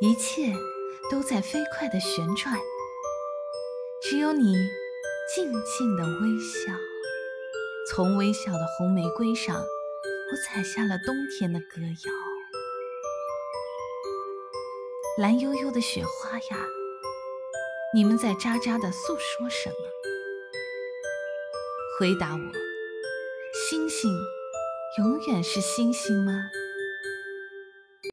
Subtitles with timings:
[0.00, 0.52] 一切
[1.10, 2.56] 都在飞快的旋转，
[4.00, 4.54] 只有你
[5.34, 6.72] 静静的微笑。
[7.90, 12.12] 从微笑的红玫瑰上，我采下了冬天的歌谣。
[15.18, 16.66] 蓝悠悠的雪花呀，
[17.92, 19.74] 你们在喳喳的诉说什么？
[21.98, 22.52] 回答我，
[23.68, 24.16] 星星
[24.98, 26.50] 永远是星星吗？